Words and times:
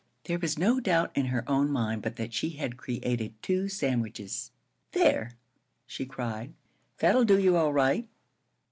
There 0.23 0.39
was 0.39 0.57
no 0.57 0.79
doubt 0.79 1.11
in 1.15 1.27
her 1.27 1.47
own 1.47 1.69
mind 1.71 2.01
but 2.01 2.15
that 2.15 2.33
she 2.33 2.49
had 2.57 2.75
created 2.75 3.39
two 3.43 3.69
sandwiches. 3.69 4.49
"There," 4.93 5.37
she 5.85 6.07
cried. 6.07 6.53
"That'll 6.97 7.23
do 7.23 7.37
you 7.39 7.55
all 7.55 7.71
right. 7.71 8.07